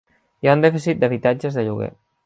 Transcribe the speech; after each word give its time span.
Hi 0.45 0.49
ha 0.49 0.55
un 0.59 0.63
dèficit 0.65 1.03
d'habitatges 1.05 1.61
de 1.61 1.69
lloguer. 1.69 1.93